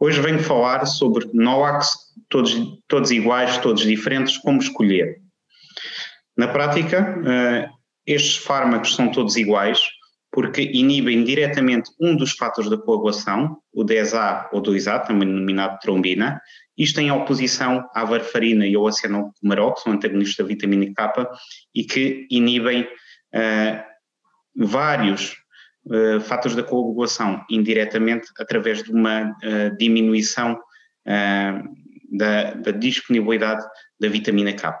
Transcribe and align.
Hoje 0.00 0.20
venho 0.20 0.38
falar 0.38 0.86
sobre 0.86 1.28
NOACs, 1.34 1.90
todos, 2.28 2.54
todos 2.86 3.10
iguais, 3.10 3.58
todos 3.58 3.82
diferentes, 3.82 4.38
como 4.38 4.60
escolher. 4.60 5.16
Na 6.36 6.46
prática, 6.46 7.16
uh, 7.18 7.78
estes 8.06 8.36
fármacos 8.36 8.94
são 8.94 9.10
todos 9.10 9.36
iguais 9.36 9.80
porque 10.30 10.62
inibem 10.62 11.24
diretamente 11.24 11.90
um 12.00 12.14
dos 12.14 12.32
fatores 12.32 12.70
da 12.70 12.78
coagulação, 12.78 13.58
o 13.72 13.84
10A 13.84 14.48
ou 14.52 14.62
2A, 14.62 15.04
também 15.04 15.26
denominado 15.26 15.78
trombina, 15.80 16.40
isto 16.76 17.00
em 17.00 17.10
oposição 17.10 17.84
à 17.92 18.04
varfarina 18.04 18.66
e 18.66 18.76
ao 18.76 18.86
acianocumarol, 18.86 19.74
que 19.74 19.80
são 19.80 19.92
antagonistas 19.94 20.36
da 20.36 20.44
vitamina 20.44 20.92
K, 20.94 21.28
e 21.74 21.82
que 21.82 22.26
inibem 22.30 22.82
uh, 22.82 23.82
vários 24.64 25.34
uh, 25.88 26.20
fatores 26.20 26.56
da 26.56 26.62
coagulação 26.62 27.44
indiretamente 27.50 28.28
através 28.38 28.82
de 28.82 28.92
uma 28.92 29.30
uh, 29.30 29.76
diminuição 29.78 30.58
da, 32.12 32.52
da, 32.52 32.70
disponibilidade 32.70 33.64
da 33.98 34.08
vitamina 34.08 34.52
K. 34.52 34.78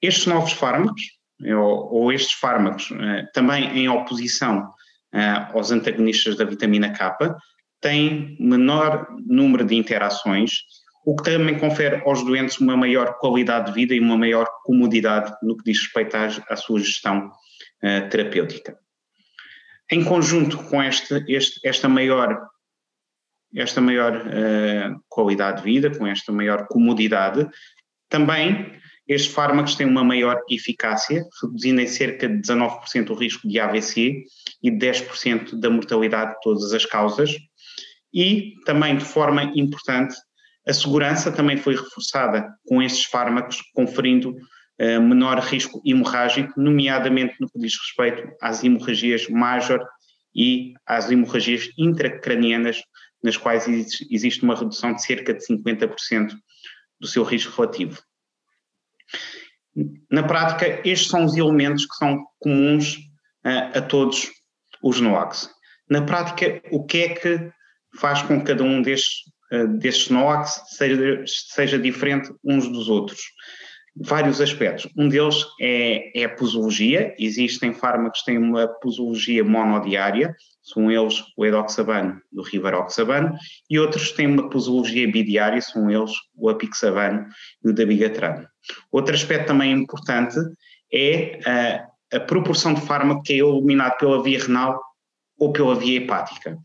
Estes 0.00 0.24
novos 0.24 0.52
fármacos, 0.52 1.02
ou, 1.44 1.92
ou 1.92 2.12
estes 2.12 2.32
fármacos, 2.32 2.88
também 3.34 3.64
em 3.76 3.86
oposição 3.86 4.72
aos 5.52 5.70
antagonistas 5.70 6.38
da 6.38 6.46
vitamina 6.46 6.90
K, 6.94 7.36
têm 7.82 8.34
menor 8.40 9.08
número 9.26 9.62
de 9.62 9.76
interações 9.76 10.52
o 11.04 11.16
que 11.16 11.24
também 11.24 11.58
confere 11.58 12.02
aos 12.04 12.22
doentes 12.24 12.58
uma 12.60 12.76
maior 12.76 13.18
qualidade 13.18 13.66
de 13.66 13.72
vida 13.72 13.94
e 13.94 14.00
uma 14.00 14.16
maior 14.16 14.46
comodidade 14.64 15.32
no 15.42 15.56
que 15.56 15.64
diz 15.64 15.80
respeito 15.80 16.16
à, 16.16 16.26
à 16.48 16.56
sua 16.56 16.78
gestão 16.78 17.28
uh, 17.28 18.08
terapêutica. 18.10 18.78
Em 19.90 20.04
conjunto 20.04 20.56
com 20.64 20.82
este, 20.82 21.24
este, 21.28 21.66
esta 21.66 21.88
maior, 21.88 22.38
esta 23.54 23.80
maior 23.80 24.16
uh, 24.16 25.02
qualidade 25.08 25.58
de 25.58 25.64
vida, 25.64 25.96
com 25.96 26.06
esta 26.06 26.30
maior 26.30 26.66
comodidade, 26.68 27.48
também 28.08 28.78
estes 29.08 29.32
fármacos 29.32 29.74
têm 29.74 29.88
uma 29.88 30.04
maior 30.04 30.40
eficácia, 30.48 31.24
reduzindo 31.42 31.80
em 31.80 31.86
cerca 31.86 32.28
de 32.28 32.36
19% 32.40 33.10
o 33.10 33.14
risco 33.14 33.48
de 33.48 33.58
AVC 33.58 34.22
e 34.62 34.70
de 34.70 34.86
10% 34.86 35.58
da 35.58 35.68
mortalidade 35.68 36.34
de 36.34 36.40
todas 36.42 36.72
as 36.72 36.86
causas, 36.86 37.34
e 38.14 38.54
também 38.64 38.96
de 38.96 39.04
forma 39.04 39.42
importante 39.56 40.14
a 40.66 40.72
segurança 40.72 41.32
também 41.32 41.56
foi 41.56 41.74
reforçada 41.74 42.46
com 42.66 42.80
estes 42.80 43.06
fármacos, 43.06 43.58
conferindo 43.74 44.36
menor 44.98 45.38
risco 45.40 45.80
hemorrágico, 45.84 46.58
nomeadamente 46.58 47.34
no 47.40 47.50
que 47.50 47.58
diz 47.58 47.74
respeito 47.76 48.32
às 48.40 48.64
hemorragias 48.64 49.28
major 49.28 49.84
e 50.34 50.74
às 50.86 51.10
hemorragias 51.10 51.68
intracranianas, 51.76 52.82
nas 53.22 53.36
quais 53.36 53.66
existe 54.10 54.42
uma 54.42 54.54
redução 54.54 54.94
de 54.94 55.02
cerca 55.02 55.34
de 55.34 55.44
50% 55.46 56.32
do 56.98 57.06
seu 57.06 57.22
risco 57.22 57.54
relativo. 57.60 58.00
Na 60.10 60.22
prática, 60.22 60.80
estes 60.88 61.08
são 61.08 61.24
os 61.24 61.36
elementos 61.36 61.84
que 61.84 61.94
são 61.96 62.24
comuns 62.38 62.96
uh, 63.44 63.78
a 63.78 63.82
todos 63.82 64.30
os 64.82 65.00
NOACs. 65.00 65.50
Na 65.88 66.02
prática, 66.02 66.62
o 66.70 66.84
que 66.84 66.98
é 66.98 67.08
que 67.14 67.52
faz 67.98 68.22
com 68.22 68.38
que 68.38 68.46
cada 68.46 68.62
um 68.62 68.80
destes 68.80 69.24
eh, 69.50 69.66
destes 69.66 70.10
NOACs 70.10 70.62
seja, 70.76 71.24
seja 71.26 71.78
diferente 71.78 72.32
uns 72.44 72.68
dos 72.68 72.88
outros. 72.88 73.20
Vários 74.02 74.40
aspectos. 74.40 74.90
Um 74.96 75.10
deles 75.10 75.44
é, 75.60 76.22
é, 76.22 76.24
a 76.24 76.28
posologia. 76.30 77.14
Existem 77.18 77.74
fármacos 77.74 78.20
que 78.20 78.26
têm 78.26 78.38
uma 78.38 78.66
posologia 78.66 79.44
monodiária, 79.44 80.34
são 80.62 80.90
eles 80.90 81.22
o 81.36 81.44
edoxabano 81.44 82.18
o 82.32 82.40
rivaroxabano, 82.40 83.34
e 83.68 83.78
outros 83.78 84.12
têm 84.12 84.26
uma 84.26 84.48
posologia 84.48 85.06
bidiária, 85.06 85.60
são 85.60 85.90
eles 85.90 86.12
o 86.34 86.48
apixabano 86.48 87.26
e 87.62 87.68
o 87.68 87.74
dabigatrano. 87.74 88.48
Outro 88.90 89.14
aspecto 89.14 89.48
também 89.48 89.72
importante 89.72 90.38
é 90.90 91.38
a, 92.10 92.16
a 92.16 92.20
proporção 92.20 92.72
de 92.72 92.80
fármaco 92.80 93.22
que 93.22 93.34
é 93.34 93.36
eliminado 93.36 93.98
pela 93.98 94.22
via 94.22 94.38
renal 94.38 94.80
ou 95.38 95.52
pela 95.52 95.74
via 95.74 95.98
hepática, 95.98 96.56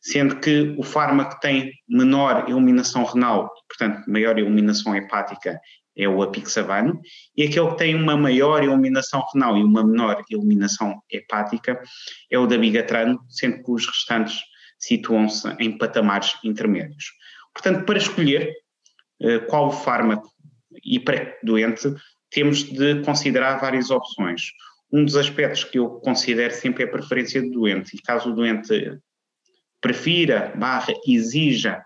sendo 0.00 0.36
que 0.40 0.74
o 0.78 0.82
fármaco 0.82 1.38
tem 1.40 1.72
menor 1.88 2.48
eliminação 2.48 3.04
renal, 3.04 3.48
portanto 3.68 4.08
maior 4.08 4.38
eliminação 4.38 4.94
hepática 4.94 5.60
é 5.96 6.08
o 6.08 6.22
apixabano, 6.22 7.00
e 7.36 7.42
aquele 7.42 7.70
que 7.70 7.76
tem 7.76 7.94
uma 7.94 8.16
maior 8.16 8.62
eliminação 8.62 9.24
renal 9.32 9.56
e 9.56 9.62
uma 9.62 9.84
menor 9.84 10.22
eliminação 10.30 11.02
hepática 11.10 11.80
é 12.30 12.38
o 12.38 12.46
dabigatrano, 12.46 13.20
sendo 13.28 13.62
que 13.62 13.70
os 13.70 13.86
restantes 13.86 14.40
situam-se 14.78 15.48
em 15.58 15.76
patamares 15.76 16.36
intermédios. 16.44 17.12
Portanto, 17.52 17.84
para 17.84 17.98
escolher 17.98 18.54
uh, 19.20 19.46
qual 19.46 19.70
fármaco 19.70 20.30
e 20.84 20.98
para 21.00 21.26
que 21.26 21.44
doente, 21.44 21.92
temos 22.30 22.62
de 22.62 23.02
considerar 23.02 23.60
várias 23.60 23.90
opções 23.90 24.52
um 24.92 25.04
dos 25.04 25.16
aspectos 25.16 25.64
que 25.64 25.78
eu 25.78 25.88
considero 26.00 26.52
sempre 26.52 26.84
é 26.84 26.86
a 26.86 26.90
preferência 26.90 27.40
do 27.42 27.50
doente. 27.50 27.96
E 27.96 28.02
caso 28.02 28.30
o 28.30 28.34
doente 28.34 28.98
prefira, 29.80 30.52
barra, 30.56 30.92
exija 31.06 31.82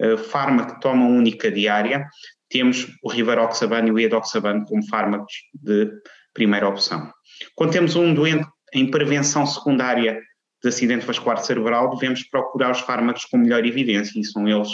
uh, 0.00 0.16
fármaco 0.16 0.74
de 0.74 0.80
toma 0.80 1.06
única 1.06 1.50
diária, 1.50 2.06
temos 2.48 2.86
o 3.02 3.10
rivaroxabano 3.10 3.88
e 3.88 3.92
o 3.92 3.98
edoxabano 3.98 4.64
como 4.64 4.86
fármacos 4.88 5.32
de 5.54 5.90
primeira 6.32 6.68
opção. 6.68 7.10
Quando 7.54 7.72
temos 7.72 7.96
um 7.96 8.12
doente 8.12 8.46
em 8.72 8.90
prevenção 8.90 9.46
secundária 9.46 10.20
de 10.62 10.68
acidente 10.68 11.06
vascular 11.06 11.38
cerebral, 11.38 11.90
devemos 11.90 12.22
procurar 12.24 12.70
os 12.70 12.80
fármacos 12.80 13.24
com 13.26 13.36
melhor 13.36 13.64
evidência, 13.64 14.18
e 14.18 14.24
são 14.24 14.48
eles 14.48 14.68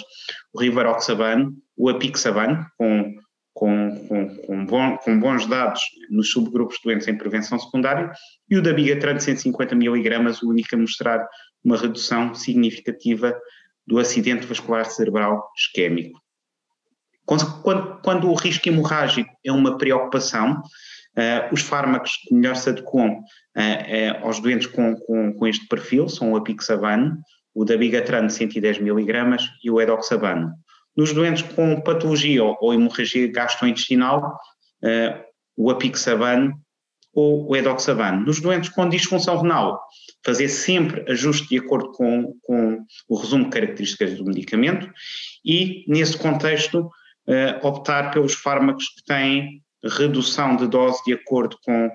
o 0.53 0.61
rivaroxabano, 0.61 1.53
o 1.77 1.89
apixabano, 1.89 2.65
com 2.79 3.15
com, 3.53 4.07
com, 4.09 4.37
com, 4.37 4.65
bom, 4.65 4.97
com, 4.99 5.19
bons 5.19 5.45
dados 5.47 5.83
nos 6.09 6.31
subgrupos 6.31 6.79
doentes 6.83 7.09
em 7.09 7.19
prevenção 7.19 7.59
secundária, 7.59 8.11
e 8.49 8.57
o 8.57 8.63
da 8.63 8.73
Bigatran 8.73 9.17
de 9.17 9.25
150 9.25 9.75
mg, 9.75 10.43
o 10.43 10.49
único 10.49 10.75
a 10.75 10.79
mostrar 10.79 11.29
uma 11.63 11.77
redução 11.77 12.35
significativa 12.35 13.39
do 13.87 13.99
acidente 13.99 14.47
vascular 14.47 14.87
cerebral 14.87 15.51
isquémico. 15.55 16.19
Quando, 17.31 18.01
quando, 18.03 18.29
o 18.29 18.35
risco 18.35 18.69
hemorrágico 18.69 19.31
é 19.45 19.53
uma 19.53 19.79
preocupação, 19.79 20.55
uh, 20.55 21.55
os 21.55 21.61
fármacos 21.61 22.17
que 22.17 22.35
melhor 22.35 22.57
se 22.57 22.71
adequam 22.71 23.21
uh, 23.21 24.25
aos 24.25 24.41
doentes 24.41 24.67
com, 24.67 24.97
com, 24.97 25.33
com, 25.35 25.47
este 25.47 25.65
perfil 25.69 26.09
são 26.09 26.33
o 26.33 26.37
apixabano, 26.37 27.17
o 27.55 27.65
da 27.65 27.77
Bigatran 27.77 28.27
de 28.27 28.33
110 28.33 28.79
mg 28.79 29.37
e 29.63 29.71
o 29.71 29.81
edoxabano. 29.81 30.53
Nos 30.97 31.13
doentes 31.13 31.43
com 31.43 31.81
patologia 31.81 32.43
ou, 32.43 32.75
hemorragia 32.75 33.31
gastrointestinal, 33.31 34.37
uh, 34.83 35.23
o 35.57 35.71
apixabano 35.71 36.61
ou 37.15 37.49
o 37.49 37.55
edoxabano. 37.55 38.27
Nos 38.27 38.41
doentes 38.41 38.71
com 38.71 38.89
disfunção 38.89 39.41
renal, 39.41 39.81
fazer 40.25 40.49
sempre 40.49 41.09
ajuste 41.09 41.49
de 41.49 41.59
acordo 41.59 41.93
com, 41.93 42.35
com 42.43 42.85
o 43.09 43.17
resumo 43.17 43.45
de 43.45 43.51
características 43.51 44.19
do 44.19 44.25
medicamento 44.25 44.91
e, 45.45 45.85
nesse 45.87 46.19
contexto, 46.19 46.91
uh, 47.31 47.67
optar 47.67 48.11
pelos 48.11 48.35
fármacos 48.35 48.89
que 48.89 49.05
têm 49.05 49.63
redução 49.85 50.57
de 50.57 50.67
dose 50.67 51.03
de 51.07 51.15
acordo 51.15 51.57
com 51.65 51.91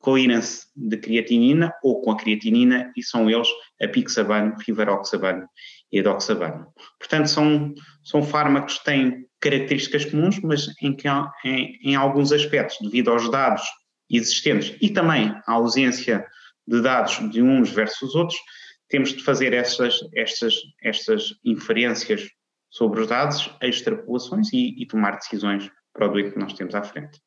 clearance 0.00 0.66
de 0.74 0.96
creatinina 0.96 1.72
ou 1.82 2.00
com 2.00 2.12
a 2.12 2.16
creatinina 2.16 2.92
e 2.96 3.02
são 3.02 3.28
eles 3.28 3.48
apixabano, 3.82 4.54
rivaroxabano 4.66 5.46
e 5.92 5.98
edoxabano. 5.98 6.66
Portanto, 6.98 7.28
são, 7.28 7.74
são 8.04 8.22
fármacos 8.22 8.78
que 8.78 8.84
têm 8.84 9.26
características 9.40 10.04
comuns, 10.04 10.40
mas 10.40 10.66
em, 10.82 10.94
que, 10.94 11.08
em, 11.44 11.78
em 11.82 11.94
alguns 11.94 12.32
aspectos, 12.32 12.78
devido 12.80 13.10
aos 13.10 13.30
dados 13.30 13.62
existentes 14.10 14.76
e 14.80 14.90
também 14.90 15.34
à 15.46 15.52
ausência 15.52 16.24
de 16.66 16.80
dados 16.80 17.18
de 17.30 17.42
uns 17.42 17.70
versus 17.70 18.14
outros, 18.14 18.38
temos 18.88 19.12
de 19.12 19.22
fazer 19.22 19.52
estas, 19.52 19.98
estas, 20.14 20.54
estas 20.82 21.34
inferências 21.44 22.26
sobre 22.70 23.00
os 23.00 23.08
dados, 23.08 23.54
extrapolações 23.62 24.52
e, 24.52 24.80
e 24.80 24.86
tomar 24.86 25.16
decisões 25.16 25.70
para 25.92 26.06
o 26.06 26.12
doente 26.12 26.32
que 26.32 26.38
nós 26.38 26.52
temos 26.52 26.74
à 26.74 26.82
frente. 26.82 27.20